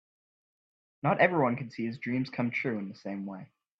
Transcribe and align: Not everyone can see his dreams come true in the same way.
Not 1.03 1.19
everyone 1.21 1.57
can 1.57 1.69
see 1.69 1.85
his 1.85 1.99
dreams 1.99 2.31
come 2.31 2.49
true 2.49 2.79
in 2.79 2.89
the 2.89 2.95
same 2.95 3.27
way. 3.27 3.51